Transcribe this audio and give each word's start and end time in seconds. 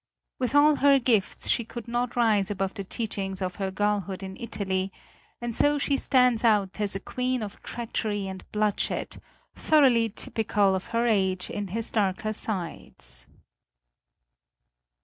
With 0.39 0.55
all 0.55 0.77
her 0.77 0.97
gifts 0.97 1.47
she 1.47 1.63
could 1.63 1.87
not 1.87 2.15
rise 2.15 2.49
above 2.49 2.73
the 2.73 2.83
teachings 2.83 3.39
of 3.39 3.57
her 3.57 3.69
girlhood 3.69 4.23
in 4.23 4.35
Italy, 4.39 4.91
and 5.39 5.55
so 5.55 5.77
she 5.77 5.95
stands 5.95 6.43
out 6.43 6.81
as 6.81 6.95
a 6.95 6.99
queen 6.99 7.43
of 7.43 7.61
treachery 7.61 8.25
and 8.25 8.43
bloodshed, 8.51 9.21
thoroughly 9.53 10.09
typical 10.09 10.73
of 10.73 10.87
her 10.87 11.05
age 11.05 11.51
in 11.51 11.69
its 11.69 11.91
darker 11.91 12.33
sides. 12.33 13.27